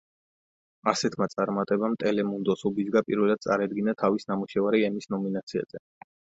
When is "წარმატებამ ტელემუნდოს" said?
1.33-2.65